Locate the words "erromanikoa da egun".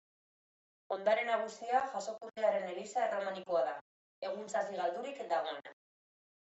3.11-4.53